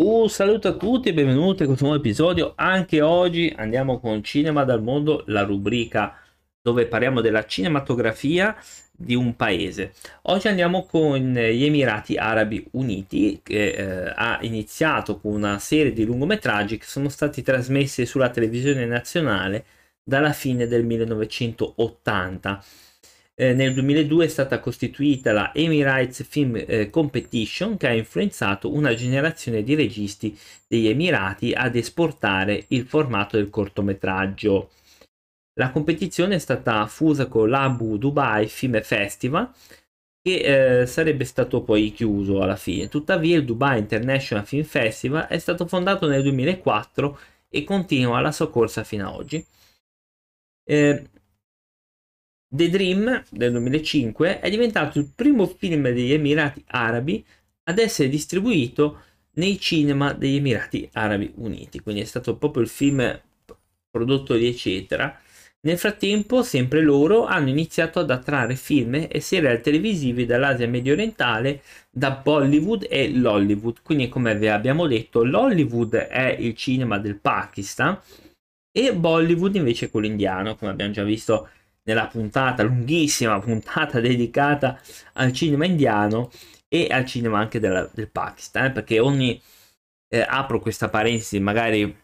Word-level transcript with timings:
Un 0.00 0.28
saluto 0.30 0.68
a 0.68 0.76
tutti 0.76 1.08
e 1.08 1.12
benvenuti 1.12 1.64
a 1.64 1.66
questo 1.66 1.84
nuovo 1.86 1.98
episodio. 1.98 2.52
Anche 2.54 3.00
oggi 3.00 3.52
andiamo 3.56 3.98
con 3.98 4.22
Cinema 4.22 4.62
dal 4.62 4.80
mondo, 4.80 5.24
la 5.26 5.42
rubrica 5.42 6.16
dove 6.62 6.86
parliamo 6.86 7.20
della 7.20 7.44
cinematografia 7.44 8.56
di 8.92 9.16
un 9.16 9.34
paese. 9.34 9.94
Oggi 10.22 10.46
andiamo 10.46 10.86
con 10.86 11.18
gli 11.18 11.64
Emirati 11.64 12.14
Arabi 12.14 12.64
Uniti 12.74 13.40
che 13.42 13.70
eh, 13.70 14.12
ha 14.14 14.38
iniziato 14.42 15.18
con 15.18 15.32
una 15.32 15.58
serie 15.58 15.92
di 15.92 16.04
lungometraggi 16.04 16.78
che 16.78 16.86
sono 16.86 17.08
stati 17.08 17.42
trasmessi 17.42 18.06
sulla 18.06 18.30
televisione 18.30 18.86
nazionale 18.86 19.64
dalla 20.00 20.32
fine 20.32 20.68
del 20.68 20.84
1980 20.84 22.64
eh, 23.40 23.54
nel 23.54 23.72
2002 23.72 24.24
è 24.24 24.28
stata 24.28 24.58
costituita 24.58 25.30
la 25.30 25.54
Emirates 25.54 26.26
Film 26.26 26.56
eh, 26.56 26.90
Competition 26.90 27.76
che 27.76 27.86
ha 27.86 27.92
influenzato 27.92 28.72
una 28.72 28.94
generazione 28.94 29.62
di 29.62 29.76
registi 29.76 30.36
degli 30.66 30.88
Emirati 30.88 31.52
ad 31.52 31.76
esportare 31.76 32.64
il 32.68 32.84
formato 32.84 33.36
del 33.36 33.48
cortometraggio. 33.48 34.70
La 35.54 35.70
competizione 35.70 36.34
è 36.34 36.38
stata 36.38 36.84
fusa 36.88 37.26
con 37.26 37.48
l'Abu 37.48 37.96
Dubai 37.96 38.48
Film 38.48 38.82
Festival 38.82 39.52
che 40.20 40.80
eh, 40.80 40.86
sarebbe 40.86 41.24
stato 41.24 41.62
poi 41.62 41.92
chiuso 41.92 42.42
alla 42.42 42.56
fine. 42.56 42.88
Tuttavia 42.88 43.36
il 43.36 43.44
Dubai 43.44 43.78
International 43.78 44.44
Film 44.44 44.64
Festival 44.64 45.26
è 45.26 45.38
stato 45.38 45.64
fondato 45.68 46.08
nel 46.08 46.22
2004 46.22 47.18
e 47.48 47.62
continua 47.62 48.20
la 48.20 48.32
sua 48.32 48.50
corsa 48.50 48.82
fino 48.82 49.08
ad 49.08 49.14
oggi. 49.14 49.46
Eh, 50.64 51.08
The 52.50 52.70
Dream 52.70 53.24
del 53.30 53.52
2005 53.52 54.40
è 54.40 54.48
diventato 54.48 54.98
il 54.98 55.10
primo 55.14 55.46
film 55.46 55.82
degli 55.82 56.12
Emirati 56.12 56.64
Arabi 56.68 57.22
ad 57.64 57.78
essere 57.78 58.08
distribuito 58.08 59.02
nei 59.32 59.60
cinema 59.60 60.14
degli 60.14 60.36
Emirati 60.36 60.88
Arabi 60.94 61.30
Uniti, 61.36 61.80
quindi 61.80 62.00
è 62.00 62.06
stato 62.06 62.36
proprio 62.36 62.62
il 62.62 62.68
film 62.70 63.20
prodotto 63.90 64.32
lì 64.32 64.48
eccetera. 64.48 65.14
Nel 65.60 65.76
frattempo, 65.76 66.42
sempre 66.42 66.80
loro 66.80 67.26
hanno 67.26 67.50
iniziato 67.50 67.98
ad 67.98 68.10
attrarre 68.10 68.56
film 68.56 69.06
e 69.10 69.20
serial 69.20 69.60
televisivi 69.60 70.24
dall'Asia 70.24 70.68
medio 70.68 70.94
orientale, 70.94 71.60
da 71.90 72.12
Bollywood 72.12 72.86
e 72.88 73.10
l'Hollywood. 73.12 73.82
Quindi, 73.82 74.08
come 74.08 74.36
vi 74.36 74.46
abbiamo 74.48 74.86
detto, 74.86 75.24
l'Hollywood 75.24 75.96
è 75.96 76.34
il 76.38 76.54
cinema 76.54 76.98
del 76.98 77.16
Pakistan 77.16 77.98
e 78.70 78.94
Bollywood 78.94 79.56
invece 79.56 79.86
è 79.86 79.90
quello 79.90 80.06
indiano, 80.06 80.56
come 80.56 80.70
abbiamo 80.70 80.92
già 80.92 81.02
visto 81.02 81.48
nella 81.88 82.06
puntata, 82.06 82.62
lunghissima 82.62 83.40
puntata 83.40 83.98
dedicata 84.00 84.78
al 85.14 85.32
cinema 85.32 85.64
indiano 85.64 86.30
e 86.68 86.88
al 86.90 87.06
cinema 87.06 87.38
anche 87.38 87.58
della, 87.58 87.88
del 87.92 88.10
Pakistan, 88.10 88.66
eh, 88.66 88.72
perché 88.72 88.98
ogni... 89.00 89.40
Eh, 90.10 90.24
apro 90.26 90.58
questa 90.58 90.88
parentesi, 90.88 91.38
magari 91.38 91.94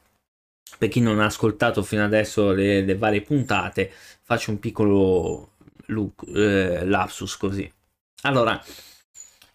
per 0.76 0.90
chi 0.90 1.00
non 1.00 1.20
ha 1.20 1.24
ascoltato 1.24 1.82
fino 1.82 2.04
adesso 2.04 2.52
le, 2.52 2.82
le 2.82 2.96
varie 2.96 3.22
puntate, 3.22 3.90
faccio 4.22 4.50
un 4.50 4.58
piccolo 4.58 5.52
look, 5.86 6.22
eh, 6.26 6.84
lapsus 6.84 7.36
così. 7.38 7.70
Allora, 8.22 8.62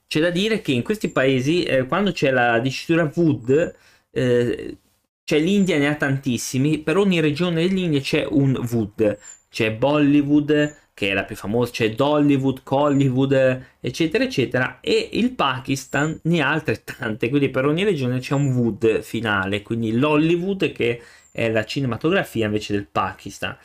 c'è 0.08 0.20
da 0.20 0.32
dire 0.32 0.62
che 0.62 0.72
in 0.72 0.82
questi 0.84 1.10
paesi, 1.10 1.64
eh, 1.64 1.86
quando 1.86 2.12
c'è 2.12 2.32
la 2.32 2.60
dicitura 2.60 3.12
Wood, 3.14 3.76
eh, 4.12 4.78
c'è 5.24 5.40
l'India, 5.40 5.78
ne 5.78 5.88
ha 5.88 5.96
tantissimi, 5.96 6.80
per 6.80 6.98
ogni 6.98 7.20
regione 7.20 7.68
dell'India 7.68 8.00
c'è 8.02 8.26
un 8.28 8.56
Wood, 8.72 9.20
c'è 9.50 9.72
Bollywood 9.72 10.78
che 11.00 11.12
è 11.12 11.14
la 11.14 11.24
più 11.24 11.38
famosa, 11.38 11.72
c'è 11.72 11.96
Dollywood, 11.96 12.62
Collywood, 12.62 13.64
eccetera, 13.80 14.26
eccetera, 14.26 14.80
e 14.82 15.12
il 15.14 15.32
Pakistan 15.32 16.20
ne 16.24 16.42
ha 16.42 16.52
altrettante, 16.52 17.30
quindi 17.30 17.48
per 17.48 17.66
ogni 17.66 17.86
regione 17.86 18.20
c'è 18.20 18.34
un 18.34 18.52
Wood 18.52 19.00
finale, 19.00 19.62
quindi 19.62 19.94
l'Hollywood 19.94 20.74
che 20.74 21.02
è 21.32 21.50
la 21.50 21.64
cinematografia 21.64 22.48
invece 22.48 22.74
del 22.74 22.86
Pakistan. 22.86 23.58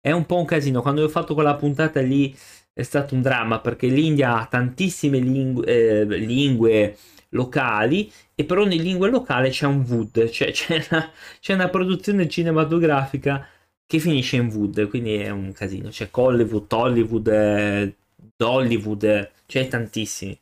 È 0.00 0.10
un 0.10 0.26
po' 0.26 0.38
un 0.38 0.46
casino, 0.46 0.82
quando 0.82 1.04
ho 1.04 1.08
fatto 1.08 1.34
quella 1.34 1.54
puntata 1.54 2.00
lì 2.00 2.36
è 2.72 2.82
stato 2.82 3.14
un 3.14 3.22
dramma 3.22 3.60
perché 3.60 3.86
l'India 3.86 4.40
ha 4.40 4.46
tantissime 4.46 5.20
lingue, 5.20 5.66
eh, 5.66 6.04
lingue 6.04 6.96
locali 7.30 8.10
e 8.34 8.44
per 8.44 8.58
ogni 8.58 8.80
lingua 8.80 9.08
locale 9.08 9.50
c'è 9.50 9.66
un 9.66 9.84
Wood, 9.86 10.28
cioè 10.30 10.50
c'è 10.50 10.84
una, 10.90 11.08
c'è 11.38 11.54
una 11.54 11.68
produzione 11.68 12.28
cinematografica 12.28 13.46
che 13.90 13.98
finisce 13.98 14.36
in 14.36 14.52
Wood, 14.54 14.88
quindi 14.88 15.16
è 15.16 15.30
un 15.30 15.52
casino. 15.52 15.88
C'è 15.88 16.08
Hollywood, 16.12 16.72
Hollywood, 16.72 17.26
eh, 17.26 17.96
Dollywood, 18.36 19.02
eh, 19.02 19.30
c'è 19.46 19.66
tantissimi. 19.66 20.38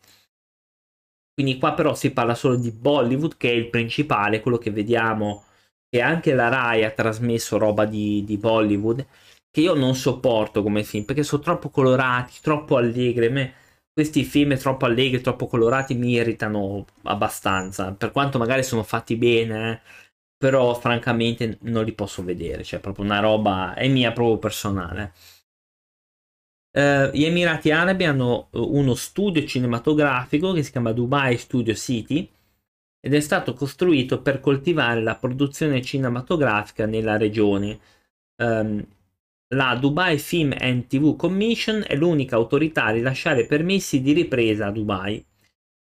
Quindi 1.33 1.57
qua 1.59 1.73
però 1.73 1.95
si 1.95 2.13
parla 2.13 2.35
solo 2.35 2.57
di 2.57 2.71
Bollywood, 2.71 3.39
che 3.39 3.49
è 3.49 3.55
il 3.55 3.71
principale, 3.71 4.43
quello 4.43 4.59
che 4.59 4.71
vediamo, 4.71 5.45
e 5.89 6.03
anche 6.03 6.35
la 6.35 6.49
Rai 6.49 6.85
ha 6.85 6.91
trasmesso 6.91 7.57
roba 7.57 7.87
di, 7.87 8.23
di 8.23 8.37
Bollywood, 8.37 9.07
che 9.51 9.63
io 9.63 9.73
non 9.73 9.95
sopporto 9.95 10.63
come 10.63 10.85
film, 10.85 11.05
perché 11.05 11.23
sono 11.23 11.41
troppo 11.41 11.71
colorati, 11.71 12.35
troppo 12.43 12.77
allegri. 12.77 13.31
Me 13.31 13.55
questi 13.95 14.25
film 14.25 14.59
troppo 14.59 14.85
allegri, 14.85 15.23
troppo 15.23 15.47
colorati 15.47 15.95
mi 15.95 16.11
irritano 16.13 16.85
abbastanza, 17.05 17.93
per 17.93 18.13
quanto 18.13 18.37
magari 18.37 18.63
sono 18.63 18.83
fatti 18.83 19.17
bene, 19.17 19.73
eh 19.73 20.07
però 20.39 20.73
francamente 20.75 21.59
non 21.63 21.85
li 21.85 21.93
posso 21.93 22.23
vedere, 22.23 22.63
cioè 22.63 22.81
proprio 22.81 23.05
una 23.05 23.19
roba, 23.19 23.75
è 23.75 23.89
mia 23.89 24.13
proprio 24.13 24.39
personale. 24.39 25.13
Uh, 26.71 27.11
gli 27.13 27.25
Emirati 27.25 27.73
Arabi 27.73 28.05
hanno 28.05 28.49
eh, 28.53 28.59
uno 28.59 28.95
studio 28.95 29.45
cinematografico 29.45 30.53
che 30.53 30.63
si 30.63 30.71
chiama 30.71 30.93
Dubai 30.93 31.37
Studio 31.37 31.75
City 31.75 32.31
ed 33.01 33.15
è 33.15 33.21
stato 33.21 33.55
costruito 33.55 34.21
per 34.23 34.39
coltivare 34.41 35.03
la 35.03 35.17
produzione 35.17 35.83
cinematografica 35.83 36.87
nella 36.87 37.17
regione. 37.17 37.81
Um, 38.37 38.87
la 39.55 39.77
Dubai 39.77 40.19
Film 40.19 40.55
and 40.59 40.87
TV 40.87 41.17
Commission 41.17 41.83
è 41.87 41.97
l'unica 41.97 42.37
autorità 42.37 42.85
a 42.85 42.91
rilasciare 42.91 43.47
permessi 43.47 44.01
di 44.03 44.13
ripresa 44.13 44.67
a 44.67 44.71
Dubai 44.71 45.25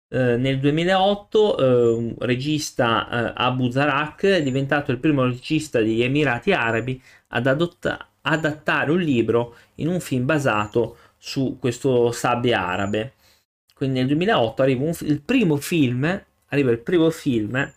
eh, 0.10 0.38
nel 0.38 0.60
2008 0.60 1.58
eh, 1.58 2.16
regista 2.20 3.10
eh, 3.10 3.34
Abu 3.36 3.70
Zarak 3.70 4.26
è 4.26 4.44
diventato 4.44 4.92
il 4.92 5.00
primo 5.00 5.24
regista 5.24 5.80
degli 5.80 6.02
Emirati 6.04 6.52
Arabi 6.52 7.02
ad 7.30 7.48
adotta- 7.48 8.08
adattare 8.22 8.92
un 8.92 9.00
libro 9.00 9.56
in 9.76 9.88
un 9.88 10.00
film 10.00 10.26
basato 10.26 10.98
su 11.18 11.58
questo 11.60 12.12
sabbie 12.12 12.54
arabe. 12.54 13.14
Quindi 13.74 14.00
nel 14.00 14.08
2008 14.08 14.62
arriva 14.62 14.84
un, 14.84 14.94
il 15.02 15.22
primo 15.22 15.58
film, 15.58 16.24
arriva 16.48 16.72
il 16.72 16.80
primo 16.80 17.10
film 17.10 17.74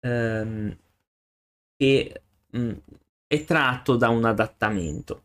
ehm, 0.00 0.76
che 1.76 2.22
mh, 2.50 2.58
mm, 2.58 2.72
è 3.26 3.44
tratto 3.44 3.96
da 3.96 4.08
un 4.08 4.24
adattamento. 4.24 5.22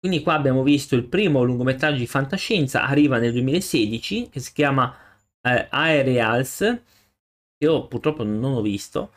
Quindi 0.00 0.22
qua 0.22 0.34
abbiamo 0.34 0.62
visto 0.62 0.94
il 0.94 1.04
primo 1.04 1.42
lungometraggio 1.42 1.98
di 1.98 2.06
fantascienza, 2.06 2.84
arriva 2.86 3.18
nel 3.18 3.32
2016, 3.32 4.28
che 4.28 4.40
si 4.40 4.52
chiama 4.52 4.96
eh, 5.42 5.66
Aerials, 5.70 6.58
che 6.58 7.64
io 7.64 7.86
purtroppo 7.88 8.22
non 8.22 8.52
ho 8.54 8.60
visto, 8.62 9.12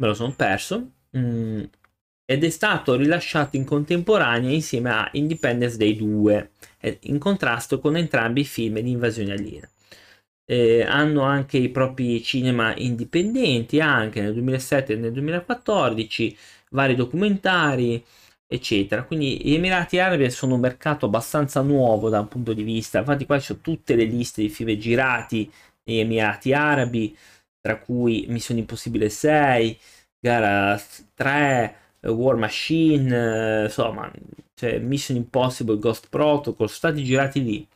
me 0.00 0.08
lo 0.08 0.14
sono 0.14 0.32
perso, 0.34 0.90
mm, 1.16 1.62
ed 2.24 2.44
è 2.44 2.50
stato 2.50 2.96
rilasciato 2.96 3.56
in 3.56 3.64
contemporanea 3.64 4.50
insieme 4.50 4.90
a 4.90 5.08
Independence 5.12 5.76
Day 5.76 5.96
2, 5.96 6.50
in 7.02 7.18
contrasto 7.18 7.78
con 7.78 7.96
entrambi 7.96 8.40
i 8.42 8.44
film 8.44 8.80
di 8.80 8.90
invasione 8.90 9.32
aliena. 9.32 9.68
Eh, 10.44 10.82
hanno 10.82 11.22
anche 11.22 11.58
i 11.58 11.68
propri 11.70 12.22
cinema 12.22 12.74
indipendenti, 12.76 13.80
anche 13.80 14.20
nel 14.20 14.32
2007 14.34 14.94
e 14.94 14.96
nel 14.96 15.12
2014, 15.12 16.36
vari 16.70 16.94
documentari, 16.94 18.04
eccetera. 18.48 19.04
Quindi 19.04 19.40
gli 19.42 19.54
Emirati 19.54 19.98
Arabi 19.98 20.30
sono 20.30 20.54
un 20.54 20.60
mercato 20.60 21.06
abbastanza 21.06 21.60
nuovo 21.60 22.08
da 22.08 22.20
un 22.20 22.28
punto 22.28 22.52
di 22.54 22.62
vista, 22.62 22.98
infatti 23.00 23.26
qua 23.26 23.38
ci 23.38 23.46
sono 23.46 23.60
tutte 23.60 23.94
le 23.94 24.04
liste 24.04 24.42
di 24.42 24.48
film 24.48 24.74
girati 24.76 25.50
negli 25.84 25.98
Emirati 25.98 26.52
Arabi, 26.52 27.16
tra 27.60 27.78
cui 27.78 28.24
Missione 28.28 28.60
Impossibile 28.60 29.10
6, 29.10 29.78
Gara 30.20 30.80
3, 31.14 31.76
War 32.02 32.36
Machine, 32.36 33.64
insomma, 33.64 34.10
cioè 34.54 34.78
Mission 34.78 35.16
Impossible, 35.16 35.78
Ghost 35.78 36.08
Protocol, 36.08 36.68
sono 36.68 36.92
stati 36.92 37.04
girati 37.04 37.44
lì. 37.44 37.68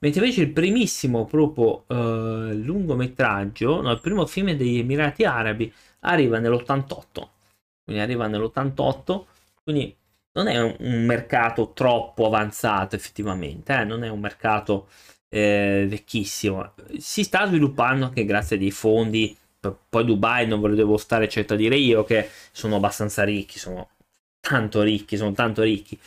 Mentre 0.00 0.20
invece 0.22 0.42
il 0.42 0.52
primissimo 0.52 1.24
proprio 1.24 1.84
uh, 1.86 2.52
lungometraggio, 2.52 3.80
no, 3.80 3.90
il 3.90 4.00
primo 4.00 4.26
film 4.26 4.52
degli 4.52 4.78
Emirati 4.78 5.24
Arabi 5.24 5.72
arriva 6.00 6.38
nell'88. 6.38 7.28
Quindi 7.84 8.02
arriva 8.02 8.26
nell'88 8.26 9.24
quindi 9.68 9.94
non 10.32 10.46
è 10.46 10.58
un, 10.58 11.04
mercato 11.04 11.72
troppo 11.74 12.24
avanzato 12.24 12.96
effettivamente, 12.96 13.74
eh? 13.74 13.84
non 13.84 14.02
è 14.02 14.08
un 14.08 14.18
mercato 14.18 14.88
eh, 15.28 15.84
vecchissimo. 15.86 16.72
Si 16.96 17.22
sta 17.22 17.46
sviluppando 17.46 18.06
anche 18.06 18.24
grazie 18.24 18.56
a 18.56 18.58
dei 18.58 18.70
fondi. 18.70 19.36
Poi 19.60 20.04
Dubai 20.06 20.46
non 20.46 20.62
ve 20.62 20.68
lo 20.68 20.74
devo 20.74 20.96
stare 20.96 21.28
certo 21.28 21.52
a 21.52 21.56
dire 21.56 21.76
io 21.76 22.02
che 22.04 22.30
sono 22.50 22.76
abbastanza 22.76 23.24
ricchi, 23.24 23.58
sono 23.58 23.90
tanto 24.40 24.80
ricchi, 24.80 25.18
sono 25.18 25.32
tanto 25.32 25.62
ricchi. 25.62 25.98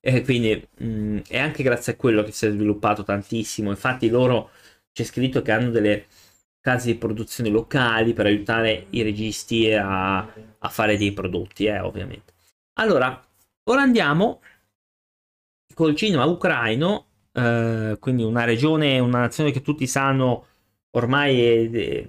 E 0.00 0.22
quindi 0.22 0.64
mh, 0.76 1.20
è 1.28 1.38
anche 1.38 1.62
grazie 1.64 1.94
a 1.94 1.96
quello 1.96 2.22
che 2.22 2.30
si 2.32 2.46
è 2.46 2.50
sviluppato 2.50 3.02
tantissimo. 3.02 3.70
Infatti 3.70 4.08
loro 4.08 4.50
c'è 4.92 5.02
scritto 5.04 5.42
che 5.42 5.50
hanno 5.50 5.70
delle 5.70 6.06
case 6.60 6.92
di 6.92 6.98
produzione 6.98 7.50
locali 7.50 8.12
per 8.12 8.26
aiutare 8.26 8.86
i 8.90 9.02
registi 9.02 9.72
a, 9.72 10.18
a 10.18 10.68
fare 10.68 10.96
dei 10.96 11.12
prodotti, 11.12 11.64
eh, 11.66 11.80
ovviamente. 11.80 12.34
Allora, 12.80 13.22
ora 13.64 13.82
andiamo 13.82 14.40
col 15.74 15.94
cinema 15.94 16.24
ucraino, 16.24 17.08
eh, 17.32 17.96
quindi 18.00 18.22
una 18.22 18.44
regione, 18.44 18.98
una 18.98 19.20
nazione 19.20 19.50
che 19.50 19.60
tutti 19.60 19.86
sanno 19.86 20.46
ormai 20.92 21.68
è, 21.70 22.06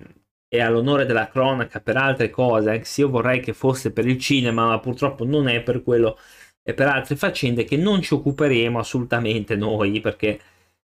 è 0.47 0.59
all'onore 0.61 1.05
della 1.05 1.27
cronaca 1.27 1.81
per 1.81 1.97
altre 1.97 2.29
cose, 2.29 2.69
anche 2.69 2.85
se 2.85 3.01
io 3.01 3.09
vorrei 3.09 3.41
che 3.41 3.51
fosse 3.53 3.91
per 3.91 4.07
il 4.07 4.17
cinema, 4.17 4.67
ma 4.67 4.79
purtroppo 4.79 5.25
non 5.25 5.49
è 5.49 5.61
per 5.61 5.83
quello 5.83 6.17
e 6.63 6.73
per 6.73 6.87
altre 6.87 7.17
faccende 7.17 7.65
che 7.65 7.75
non 7.75 8.01
ci 8.01 8.13
occuperemo 8.13 8.79
assolutamente 8.79 9.57
noi, 9.57 9.99
perché 9.99 10.39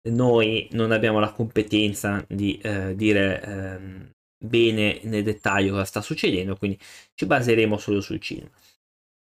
noi 0.09 0.69
non 0.73 0.91
abbiamo 0.91 1.19
la 1.21 1.33
competenza 1.33 2.25
di 2.29 2.59
eh, 2.63 2.95
dire 2.95 3.43
eh, 3.43 4.13
bene 4.39 5.01
nel 5.03 5.23
dettaglio 5.23 5.73
cosa 5.73 5.85
sta 5.85 6.01
succedendo, 6.01 6.57
quindi 6.57 6.79
ci 7.15 7.27
baseremo 7.27 7.77
solo 7.77 8.01
sul 8.01 8.21
cinema. 8.21 8.51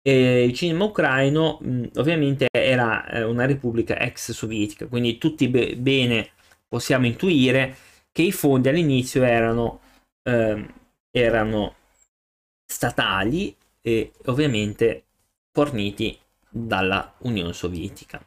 E 0.09 0.43
il 0.43 0.53
cinema 0.53 0.85
ucraino 0.85 1.59
mh, 1.61 1.89
ovviamente 1.97 2.47
era 2.49 3.07
eh, 3.07 3.23
una 3.23 3.45
repubblica 3.45 3.99
ex 3.99 4.31
sovietica, 4.31 4.87
quindi 4.87 5.19
tutti 5.19 5.47
be- 5.49 5.75
bene 5.77 6.31
possiamo 6.67 7.05
intuire 7.05 7.75
che 8.11 8.23
i 8.23 8.31
fondi 8.31 8.69
all'inizio 8.69 9.21
erano, 9.23 9.81
ehm, 10.23 10.73
erano 11.11 11.75
statali 12.65 13.55
e 13.81 14.11
ovviamente 14.25 15.03
forniti 15.51 16.17
dalla 16.49 17.13
Unione 17.19 17.53
Sovietica. 17.53 18.19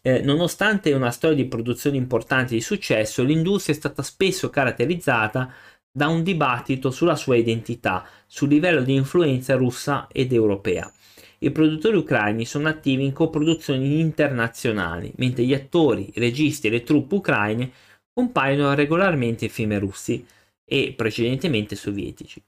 Eh, 0.00 0.20
nonostante 0.22 0.92
una 0.94 1.10
storia 1.10 1.36
di 1.36 1.46
produzione 1.46 1.98
importante 1.98 2.52
e 2.52 2.56
di 2.56 2.62
successo, 2.62 3.22
l'industria 3.22 3.74
è 3.74 3.78
stata 3.78 4.02
spesso 4.02 4.48
caratterizzata 4.48 5.52
da 5.96 6.08
un 6.08 6.24
dibattito 6.24 6.90
sulla 6.90 7.14
sua 7.14 7.36
identità, 7.36 8.04
sul 8.26 8.48
livello 8.48 8.82
di 8.82 8.94
influenza 8.94 9.54
russa 9.54 10.08
ed 10.10 10.32
europea. 10.32 10.92
I 11.38 11.52
produttori 11.52 11.96
ucraini 11.96 12.44
sono 12.44 12.68
attivi 12.68 13.04
in 13.04 13.12
coproduzioni 13.12 14.00
internazionali, 14.00 15.12
mentre 15.18 15.44
gli 15.44 15.54
attori, 15.54 16.10
i 16.12 16.18
registi 16.18 16.66
e 16.66 16.70
le 16.70 16.82
truppe 16.82 17.14
ucraine 17.14 17.70
compaiono 18.12 18.74
regolarmente 18.74 19.44
in 19.44 19.50
film 19.52 19.78
russi 19.78 20.26
e 20.64 20.94
precedentemente 20.96 21.76
sovietici. 21.76 22.42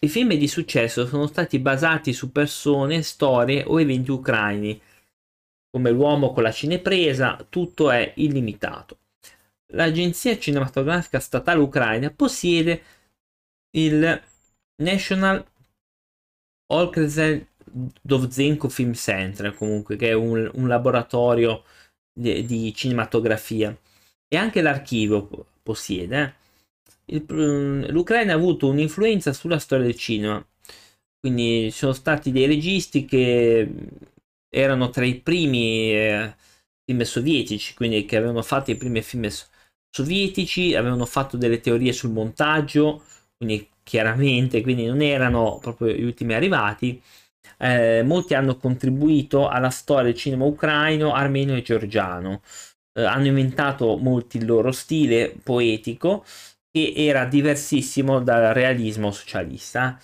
I 0.00 0.08
film 0.08 0.34
di 0.34 0.48
successo 0.48 1.06
sono 1.06 1.28
stati 1.28 1.60
basati 1.60 2.12
su 2.12 2.32
persone, 2.32 3.02
storie 3.02 3.62
o 3.64 3.80
eventi 3.80 4.10
ucraini, 4.10 4.80
come 5.70 5.90
L'uomo 5.90 6.32
con 6.32 6.42
la 6.42 6.52
cinepresa, 6.52 7.46
tutto 7.48 7.92
è 7.92 8.12
illimitato. 8.16 8.98
L'agenzia 9.72 10.38
cinematografica 10.38 11.18
statale 11.18 11.60
ucraina 11.60 12.10
possiede 12.10 12.82
il 13.76 14.22
National 14.82 15.44
Olkrezel 16.72 17.46
Dovzenko 18.00 18.68
Film 18.68 18.92
Center, 18.94 19.54
comunque, 19.54 19.96
che 19.96 20.08
è 20.10 20.12
un, 20.12 20.50
un 20.54 20.68
laboratorio 20.68 21.64
di, 22.12 22.44
di, 22.44 22.74
cinematografia, 22.74 23.76
e 24.28 24.36
anche 24.36 24.62
l'archivio 24.62 25.46
possiede. 25.62 26.22
Eh 26.22 26.44
il, 27.06 27.24
l'Ucraina 27.90 28.32
ha 28.32 28.36
avuto 28.36 28.68
un'influenza 28.68 29.32
sulla 29.32 29.58
storia 29.58 29.84
del 29.86 29.96
cinema. 29.96 30.44
Quindi 31.18 31.70
ci 31.70 31.78
sono 31.78 31.92
stati 31.92 32.30
dei 32.32 32.46
registi 32.46 33.04
che 33.04 33.68
erano 34.48 34.90
tra 34.90 35.04
i 35.04 35.16
primi 35.20 35.92
eh, 35.92 36.34
film 36.84 37.02
sovietici, 37.02 37.74
quindi 37.74 38.04
che 38.04 38.16
avevano 38.16 38.42
fatto 38.42 38.70
i 38.70 38.76
primi 38.76 39.02
film 39.02 39.26
sovietici, 39.26 39.55
avevano 40.74 41.06
fatto 41.06 41.36
delle 41.36 41.60
teorie 41.60 41.92
sul 41.92 42.10
montaggio, 42.10 43.02
quindi 43.36 43.68
chiaramente, 43.82 44.62
quindi 44.62 44.86
non 44.86 45.00
erano 45.02 45.58
proprio 45.60 45.92
gli 45.94 46.02
ultimi 46.04 46.34
arrivati. 46.34 47.00
Eh, 47.58 48.02
molti 48.02 48.34
hanno 48.34 48.56
contribuito 48.56 49.48
alla 49.48 49.70
storia 49.70 50.04
del 50.04 50.14
cinema 50.14 50.44
ucraino, 50.44 51.12
armeno 51.14 51.54
e 51.56 51.62
georgiano. 51.62 52.42
Eh, 52.92 53.02
hanno 53.04 53.26
inventato 53.26 53.96
molti 53.96 54.38
il 54.38 54.46
loro 54.46 54.72
stile 54.72 55.34
poetico 55.42 56.24
che 56.70 56.92
era 56.96 57.24
diversissimo 57.24 58.20
dal 58.20 58.52
realismo 58.54 59.10
socialista. 59.12 59.98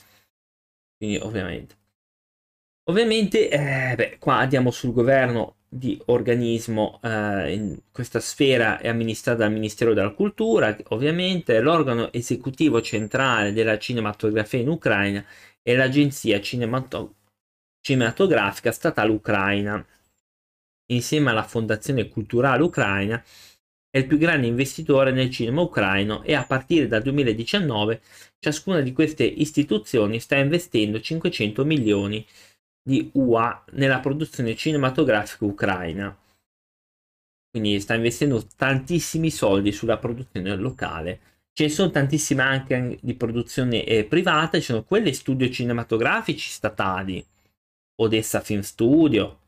Quindi 0.96 1.18
ovviamente. 1.18 1.76
Ovviamente, 2.90 3.48
eh, 3.48 3.94
beh, 3.94 4.18
qua 4.18 4.36
andiamo 4.38 4.70
sul 4.70 4.92
governo 4.92 5.56
di 5.74 5.98
organismo, 6.06 7.00
eh, 7.02 7.54
in 7.54 7.78
questa 7.90 8.20
sfera 8.20 8.78
è 8.78 8.88
amministrata 8.88 9.38
dal 9.38 9.52
Ministero 9.52 9.94
della 9.94 10.10
Cultura, 10.10 10.76
ovviamente 10.88 11.58
l'organo 11.60 12.12
esecutivo 12.12 12.82
centrale 12.82 13.54
della 13.54 13.78
cinematografia 13.78 14.58
in 14.58 14.68
Ucraina 14.68 15.24
è 15.62 15.74
l'Agenzia 15.74 16.42
Cinematog- 16.42 17.14
Cinematografica 17.80 18.70
Statale 18.70 19.12
Ucraina. 19.12 19.84
Insieme 20.92 21.30
alla 21.30 21.42
Fondazione 21.42 22.06
Culturale 22.08 22.62
Ucraina 22.62 23.24
è 23.88 23.96
il 23.98 24.06
più 24.06 24.18
grande 24.18 24.48
investitore 24.48 25.10
nel 25.10 25.30
cinema 25.30 25.62
ucraino 25.62 26.22
e 26.22 26.34
a 26.34 26.44
partire 26.44 26.86
dal 26.86 27.02
2019 27.02 28.02
ciascuna 28.38 28.80
di 28.80 28.92
queste 28.92 29.24
istituzioni 29.24 30.20
sta 30.20 30.36
investendo 30.36 31.00
500 31.00 31.64
milioni 31.64 32.18
di 32.18 32.26
UA 32.84 33.64
nella 33.72 34.00
produzione 34.00 34.56
cinematografica 34.56 35.44
ucraina. 35.44 36.16
Quindi 37.50 37.80
sta 37.80 37.94
investendo 37.94 38.46
tantissimi 38.56 39.30
soldi 39.30 39.72
sulla 39.72 39.98
produzione 39.98 40.54
locale. 40.56 41.20
Ce 41.52 41.64
ne 41.64 41.70
sono 41.70 41.90
tantissime 41.90 42.42
anche 42.42 42.98
di 43.02 43.14
produzione 43.14 43.84
eh, 43.84 44.04
privata, 44.04 44.58
ci 44.58 44.64
sono 44.64 44.84
quelle 44.84 45.12
studio 45.12 45.50
cinematografici 45.50 46.48
statali, 46.48 47.24
Odessa 47.96 48.40
Film 48.40 48.62
Studio, 48.62 49.38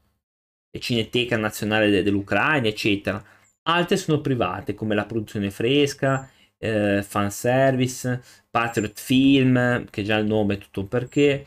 Cineteca 0.78 1.38
Nazionale 1.38 2.02
dell'Ucraina, 2.02 2.68
eccetera 2.68 3.24
altre 3.64 3.96
sono 3.96 4.20
private 4.20 4.74
come 4.74 4.94
la 4.94 5.04
produzione 5.04 5.50
fresca, 5.50 6.28
eh, 6.58 7.02
fanservice, 7.02 8.22
Patriot 8.50 8.98
Film, 8.98 9.84
che 9.90 10.02
già 10.02 10.16
il 10.16 10.26
nome 10.26 10.54
è 10.54 10.58
tutto 10.58 10.84
perché. 10.84 11.46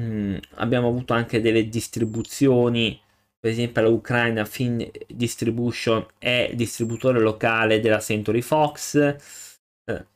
Mm, 0.00 0.36
abbiamo 0.54 0.88
avuto 0.88 1.12
anche 1.14 1.40
delle 1.40 1.68
distribuzioni, 1.68 3.00
per 3.38 3.52
esempio 3.52 3.82
la 3.82 3.88
Ucraina 3.88 4.44
Film 4.44 4.84
Distribution 5.06 6.04
è 6.18 6.50
distributore 6.54 7.20
locale 7.20 7.78
della 7.80 8.00
Century 8.00 8.40
Fox, 8.40 8.96
eh, 8.96 10.06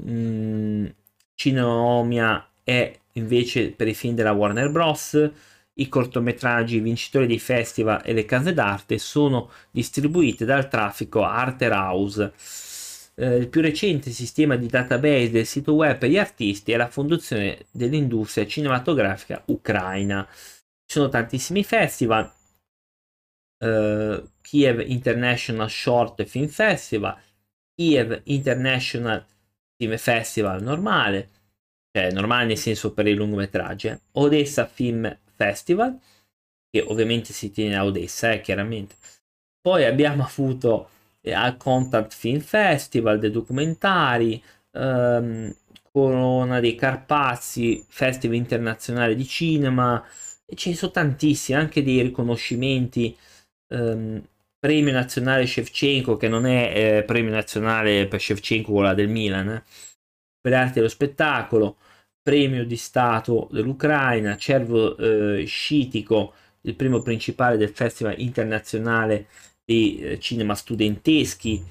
mm, 0.00 0.86
Cineomia 1.34 2.50
è 2.64 2.98
invece 3.14 3.70
per 3.72 3.88
i 3.88 3.94
film 3.94 4.14
della 4.14 4.32
Warner 4.32 4.70
Bros 4.70 5.30
i 5.74 5.88
cortometraggi 5.88 6.80
vincitori 6.80 7.26
dei 7.26 7.38
festival 7.38 8.02
e 8.04 8.12
le 8.12 8.24
case 8.24 8.52
d'arte 8.52 8.98
sono 8.98 9.50
distribuiti 9.70 10.44
dal 10.44 10.68
traffico 10.68 11.22
Arter 11.24 11.72
House. 11.72 12.32
Eh, 13.20 13.36
il 13.36 13.48
più 13.48 13.60
recente 13.60 14.10
sistema 14.12 14.56
di 14.56 14.66
database 14.66 15.30
del 15.30 15.44
sito 15.44 15.74
web 15.74 15.98
per 15.98 16.08
gli 16.08 16.16
artisti 16.16 16.72
è 16.72 16.78
la 16.78 16.88
fondazione 16.88 17.66
dell'industria 17.70 18.46
cinematografica 18.46 19.42
ucraina. 19.48 20.26
Ci 20.30 20.96
sono 20.96 21.10
tantissimi 21.10 21.62
festival, 21.62 22.32
eh, 23.58 24.22
Kiev 24.40 24.80
International 24.86 25.68
Short 25.68 26.24
Film 26.24 26.48
Festival, 26.48 27.14
Kiev 27.74 28.22
International 28.24 29.22
Film 29.76 29.98
Festival 29.98 30.62
normale, 30.62 31.28
cioè 31.92 32.10
normale 32.12 32.46
nel 32.46 32.56
senso 32.56 32.94
per 32.94 33.06
i 33.06 33.14
lungometraggi, 33.14 33.88
eh. 33.88 34.00
Odessa 34.12 34.64
Film 34.64 35.14
Festival, 35.34 36.00
che 36.70 36.80
ovviamente 36.80 37.34
si 37.34 37.50
tiene 37.50 37.76
a 37.76 37.84
Odessa, 37.84 38.32
eh, 38.32 38.40
chiaramente. 38.40 38.94
Poi 39.60 39.84
abbiamo 39.84 40.24
avuto 40.24 40.88
al 41.24 41.56
Contact 41.56 42.14
Film 42.14 42.40
Festival 42.40 43.18
dei 43.18 43.30
documentari, 43.30 44.42
ehm, 44.72 45.54
Corona 45.92 46.60
dei 46.60 46.74
Carpazi, 46.74 47.84
Festival 47.88 48.36
internazionale 48.36 49.14
di 49.14 49.26
cinema, 49.26 50.02
e 50.46 50.54
ce 50.56 50.70
ne 50.70 50.76
sono 50.76 50.92
tantissimi, 50.92 51.58
anche 51.58 51.82
dei 51.82 52.02
riconoscimenti. 52.02 53.16
Ehm, 53.68 54.22
premio 54.58 54.92
nazionale 54.92 55.46
Shevchenko, 55.46 56.16
che 56.16 56.28
non 56.28 56.46
è 56.46 56.98
eh, 56.98 57.02
premio 57.04 57.32
nazionale 57.32 58.06
per 58.06 58.20
Shevchenko, 58.20 58.72
quella 58.72 58.94
del 58.94 59.08
Milan, 59.08 59.48
eh, 59.48 59.64
per 60.40 60.54
arte 60.54 60.74
dello 60.74 60.88
spettacolo 60.88 61.76
premio 62.22 62.64
di 62.64 62.76
Stato 62.76 63.48
dell'Ucraina, 63.50 64.36
Cervo 64.36 64.96
eh, 64.96 65.44
Scitico, 65.46 66.34
il 66.62 66.74
primo 66.74 67.00
principale 67.00 67.56
del 67.56 67.70
Festival 67.70 68.14
internazionale 68.18 69.26
di 69.70 69.98
eh, 70.00 70.18
cinema 70.18 70.56
studenteschi, 70.56 71.64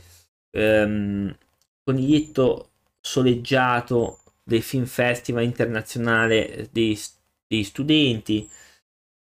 ehm, 0.52 1.36
coniglietto 1.84 2.70
soleggiato 3.02 4.20
del 4.42 4.62
Film 4.62 4.86
Festival 4.86 5.44
internazionale 5.44 6.70
dei, 6.72 6.98
dei 7.46 7.64
studenti, 7.64 8.50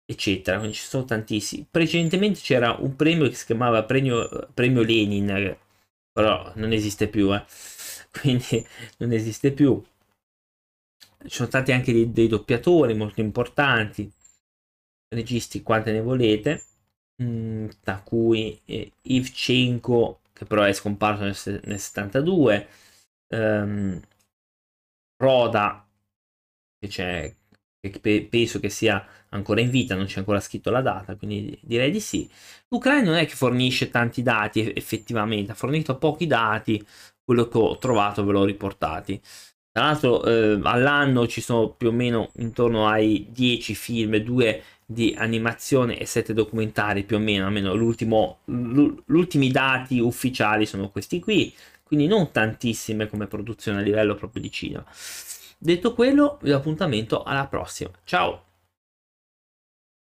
eccetera. 0.05 0.59
Quindi 0.59 0.77
ci 0.77 0.85
sono 0.85 1.05
tantissimi. 1.07 1.67
Precedentemente 1.71 2.41
c'era 2.41 2.73
un 2.79 2.95
premio 2.97 3.29
che 3.29 3.35
si 3.35 3.47
chiamava 3.47 3.83
Premio, 3.85 4.51
premio 4.53 4.83
Lenin, 4.83 5.57
però 6.13 6.53
non 6.57 6.73
esiste 6.73 7.09
più. 7.09 7.35
Eh 7.35 7.45
quindi 8.21 8.67
non 8.99 9.13
esiste 9.13 9.53
più. 9.53 9.83
Ci 11.27 11.35
sono 11.35 11.49
stati 11.49 11.73
anche 11.73 11.93
dei, 11.93 12.13
dei 12.13 12.29
doppiatori 12.29 12.95
molto 12.95 13.21
importanti, 13.21 14.11
registi 15.09 15.63
quante 15.63 15.93
ne 15.93 16.01
volete, 16.01 16.63
mh, 17.17 17.25
mm, 17.25 17.69
tra 17.83 18.01
cui 18.03 18.61
eh, 18.65 18.93
Ivchenko, 19.03 20.21
che 20.33 20.45
però 20.45 20.63
è 20.63 20.73
scomparso 20.73 21.25
nel, 21.25 21.61
nel 21.65 21.79
72, 21.79 22.69
ehm, 23.29 24.01
Roda, 25.19 25.87
che 26.79 26.89
c'è, 26.89 27.35
penso 28.29 28.61
che 28.61 28.69
sia 28.69 29.05
ancora 29.31 29.61
in 29.61 29.71
vita, 29.71 29.95
non 29.95 30.07
c'è 30.07 30.19
ancora 30.19 30.41
scritto 30.41 30.71
la 30.71 30.83
data, 30.83 31.17
quindi 31.17 31.59
direi 31.63 31.91
di 31.91 32.01
sì. 32.01 32.29
L'Ucraina 32.69 33.11
non 33.11 33.19
è 33.19 33.27
che 33.27 33.35
fornisce 33.35 33.91
tanti 33.91 34.23
dati 34.23 34.73
effettivamente, 34.75 35.53
ha 35.53 35.55
fornito 35.55 35.97
pochi 35.99 36.27
dati, 36.27 36.85
quello 37.25 37.49
che 37.49 37.59
ho 37.59 37.79
trovato 37.79 38.25
ve 38.25 38.33
l'ho 38.33 38.45
riportati. 38.45 39.21
Tra 39.73 39.85
l'altro 39.85 40.25
eh, 40.25 40.59
all'anno 40.63 41.27
ci 41.27 41.41
sono 41.41 41.71
più 41.71 41.89
o 41.89 41.93
meno 41.93 42.31
intorno 42.37 42.89
ai 42.89 43.27
10 43.31 43.75
film, 43.75 44.17
2 44.17 44.63
di 44.87 45.15
animazione 45.19 45.99
e 45.99 46.07
7 46.07 46.33
documentari 46.33 47.03
più 47.03 47.17
o 47.17 47.19
meno, 47.19 47.45
almeno 47.45 47.75
l'ultimo, 47.75 48.39
gli 48.45 48.93
ultimi 49.09 49.51
dati 49.51 49.99
ufficiali 49.99 50.65
sono 50.65 50.91
questi 50.91 51.19
qui, 51.19 51.53
quindi 51.83 52.07
non 52.07 52.31
tantissime 52.31 53.09
come 53.09 53.27
produzione 53.27 53.81
a 53.81 53.83
livello 53.83 54.15
proprio 54.15 54.41
di 54.41 54.51
cinema. 54.51 54.85
Detto 55.59 55.93
quello, 55.93 56.39
vi 56.43 56.51
do 56.51 56.57
appuntamento 56.57 57.23
alla 57.25 57.47
prossima. 57.47 57.91
Ciao! 58.05 58.46